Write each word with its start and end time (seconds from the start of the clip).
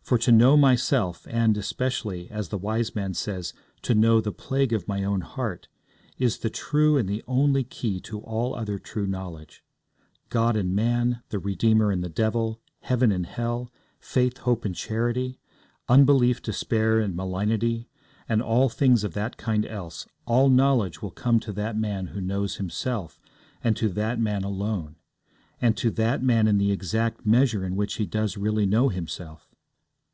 For 0.00 0.16
to 0.16 0.32
know 0.32 0.56
myself, 0.56 1.26
and 1.28 1.54
especially, 1.58 2.30
as 2.30 2.48
the 2.48 2.56
wise 2.56 2.94
man 2.94 3.12
says, 3.12 3.52
to 3.82 3.94
know 3.94 4.22
the 4.22 4.32
plague 4.32 4.72
of 4.72 4.88
my 4.88 5.04
own 5.04 5.20
heart, 5.20 5.68
is 6.18 6.38
the 6.38 6.48
true 6.48 6.96
and 6.96 7.06
the 7.06 7.22
only 7.28 7.62
key 7.62 8.00
to 8.00 8.18
all 8.20 8.54
other 8.54 8.78
true 8.78 9.06
knowledge: 9.06 9.62
God 10.30 10.56
and 10.56 10.74
man; 10.74 11.20
the 11.28 11.38
Redeemer 11.38 11.90
and 11.92 12.02
the 12.02 12.08
devil; 12.08 12.58
heaven 12.80 13.12
and 13.12 13.26
hell; 13.26 13.70
faith, 14.00 14.38
hope, 14.38 14.64
and 14.64 14.74
charity; 14.74 15.38
unbelief, 15.90 16.40
despair, 16.40 17.00
and 17.00 17.14
malignity, 17.14 17.86
and 18.26 18.40
all 18.40 18.70
things 18.70 19.04
of 19.04 19.12
that 19.12 19.36
kind 19.36 19.66
else, 19.66 20.06
all 20.26 20.48
knowledge 20.48 21.02
will 21.02 21.10
come 21.10 21.38
to 21.40 21.52
that 21.52 21.76
man 21.78 22.06
who 22.06 22.22
knows 22.22 22.56
himself, 22.56 23.20
and 23.62 23.76
to 23.76 23.90
that 23.90 24.18
man 24.18 24.42
alone, 24.42 24.96
and 25.60 25.76
to 25.76 25.90
that 25.90 26.22
man 26.22 26.48
in 26.48 26.56
the 26.56 26.72
exact 26.72 27.26
measure 27.26 27.62
in 27.62 27.76
which 27.76 27.96
he 27.96 28.06
does 28.06 28.38
really 28.38 28.64
know 28.64 28.88
himself. 28.88 29.44